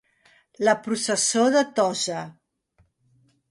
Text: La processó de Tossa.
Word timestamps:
La 0.67 0.73
processó 0.87 1.45
de 1.57 1.63
Tossa. 1.81 2.25